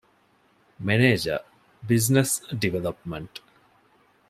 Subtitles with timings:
[0.85, 1.41] މެނޭޖަރ،
[1.87, 3.37] ބިޒްނަސް ޑިވެލޮޕްމަންޓް